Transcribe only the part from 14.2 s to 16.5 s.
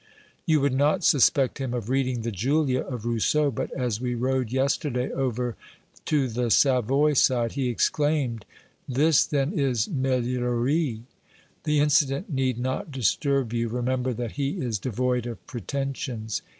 he is devoid of pretensions.